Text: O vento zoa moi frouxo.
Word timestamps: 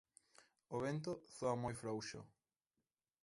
O 0.75 0.77
vento 0.85 1.13
zoa 1.37 1.55
moi 1.63 1.75
frouxo. 1.81 2.19